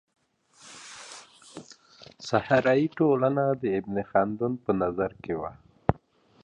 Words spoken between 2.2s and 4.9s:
صحرايي ټولني د ابن خلدون په